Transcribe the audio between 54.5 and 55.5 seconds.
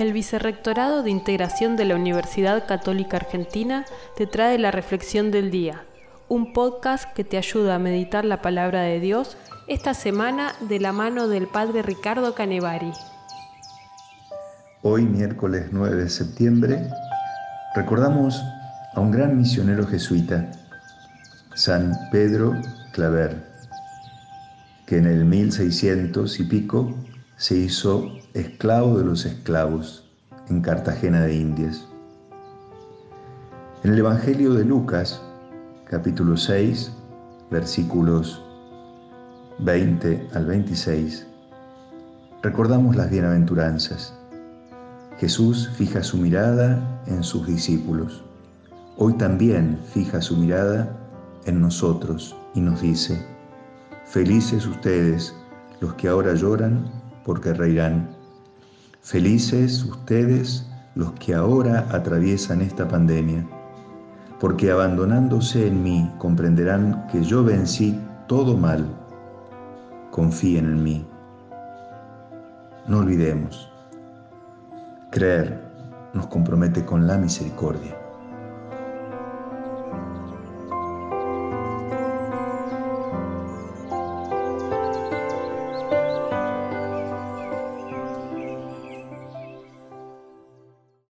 ustedes